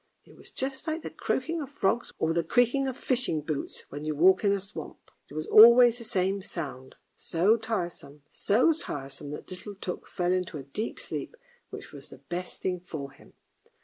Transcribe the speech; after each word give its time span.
It 0.25 0.35
was 0.35 0.49
just 0.49 0.87
like 0.87 1.03
the 1.03 1.11
croaking 1.11 1.61
of 1.61 1.69
frogs 1.69 2.11
or 2.17 2.33
the 2.33 2.43
creaking 2.43 2.87
of 2.87 2.97
fishing 2.97 3.41
boots 3.41 3.83
when 3.89 4.03
you 4.03 4.15
walk 4.15 4.43
in 4.43 4.51
a 4.51 4.59
swamp. 4.59 5.11
It 5.29 5.35
was 5.35 5.45
always 5.45 5.99
the 5.99 6.03
same 6.03 6.41
sound, 6.41 6.95
so 7.13 7.55
tiresome, 7.55 8.23
so 8.27 8.73
tiresome 8.73 9.29
that 9.29 9.51
little 9.51 9.75
Tuk 9.75 10.07
fell 10.07 10.31
into 10.31 10.57
a 10.57 10.63
deep 10.63 10.99
sleep, 10.99 11.37
which 11.69 11.91
was 11.91 12.09
the 12.09 12.17
best 12.17 12.63
thing 12.63 12.79
for 12.79 13.11
him. 13.11 13.33